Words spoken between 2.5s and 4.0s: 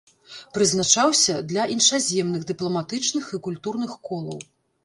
дыпламатычных і культурных